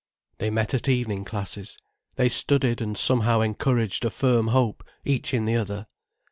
They 0.39 0.49
met 0.49 0.73
at 0.73 0.89
evening 0.89 1.25
classes, 1.25 1.77
they 2.15 2.27
studied 2.27 2.81
and 2.81 2.97
somehow 2.97 3.41
encouraged 3.41 4.03
a 4.03 4.09
firm 4.09 4.47
hope 4.47 4.83
each 5.05 5.31
in 5.31 5.45
the 5.45 5.57
other. 5.57 5.85